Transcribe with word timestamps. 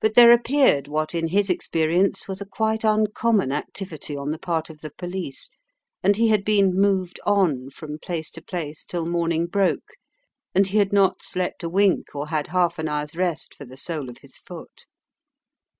But 0.00 0.14
there 0.14 0.30
appeared 0.30 0.86
what 0.86 1.16
in 1.16 1.26
his 1.26 1.50
experience 1.50 2.28
was 2.28 2.40
a 2.40 2.46
quite 2.46 2.84
uncommon 2.84 3.50
activity 3.50 4.16
on 4.16 4.30
the 4.30 4.38
part 4.38 4.70
of 4.70 4.82
the 4.82 4.90
police, 4.90 5.50
and 6.00 6.14
he 6.14 6.28
had 6.28 6.44
been 6.44 6.72
"moved 6.80 7.18
on" 7.26 7.68
from 7.70 7.98
place 7.98 8.30
to 8.38 8.40
place 8.40 8.84
till 8.84 9.04
morning 9.04 9.46
broke, 9.48 9.94
and 10.54 10.68
he 10.68 10.78
had 10.78 10.92
not 10.92 11.22
slept 11.24 11.64
a 11.64 11.68
wink 11.68 12.14
or 12.14 12.28
had 12.28 12.46
half 12.54 12.78
an 12.78 12.86
hour's 12.86 13.16
rest 13.16 13.52
for 13.52 13.64
the 13.64 13.76
sole 13.76 14.08
of 14.08 14.18
his 14.18 14.36
foot. 14.38 14.86